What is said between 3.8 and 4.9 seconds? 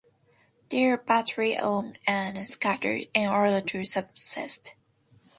subsist.